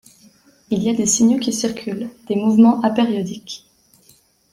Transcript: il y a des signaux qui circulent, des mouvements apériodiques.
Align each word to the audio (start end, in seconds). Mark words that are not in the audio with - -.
il 0.71 0.81
y 0.81 0.89
a 0.89 0.95
des 0.95 1.05
signaux 1.05 1.37
qui 1.37 1.53
circulent, 1.53 2.09
des 2.27 2.33
mouvements 2.35 2.81
apériodiques. 2.81 3.67